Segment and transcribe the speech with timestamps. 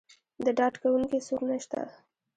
[0.45, 1.81] د ډاډکوونکي څوک نه شته.